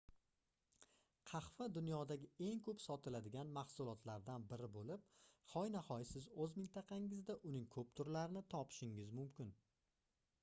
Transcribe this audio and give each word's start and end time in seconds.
qahva 1.31 1.65
dunyodagi 1.73 2.29
eng 2.45 2.61
koʻp 2.67 2.79
sotiladigan 2.85 3.51
mahsulotlardan 3.57 4.47
biri 4.53 4.69
boʻlib 4.77 5.03
hoynahoy 5.51 6.07
siz 6.13 6.29
oʻz 6.45 6.57
mintaqangizda 6.61 7.35
uning 7.51 7.67
koʻp 7.77 7.91
turlarini 8.01 8.43
topishingiz 8.55 9.13
mumkin 9.21 9.53